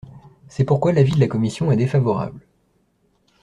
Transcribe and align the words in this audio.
C’est 0.47 0.63
pourquoi 0.63 0.93
l’avis 0.93 1.11
de 1.13 1.19
la 1.19 1.27
commission 1.27 1.71
est 1.71 1.75
défavorable. 1.77 2.47